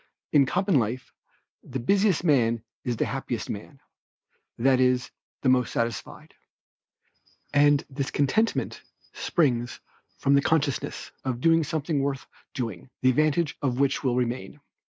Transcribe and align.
In 0.31 0.47
common 0.47 0.79
life, 0.79 1.13
the 1.61 1.77
busiest 1.79 2.23
man 2.23 2.63
is 2.83 2.97
the 2.97 3.05
happiest 3.05 3.51
man, 3.51 3.79
that 4.57 4.79
is 4.79 5.11
the 5.43 5.49
most 5.49 5.71
satisfied; 5.71 6.33
and 7.53 7.85
this 7.87 8.09
contentment 8.09 8.81
springs 9.13 9.79
from 10.17 10.33
the 10.33 10.41
consciousness 10.41 11.11
of 11.23 11.39
doing 11.39 11.63
something 11.63 12.01
worth 12.01 12.25
doing, 12.55 12.89
the 13.03 13.11
advantage 13.11 13.55
of 13.61 13.79
which 13.79 14.03
will 14.03 14.15
remain. 14.15 14.59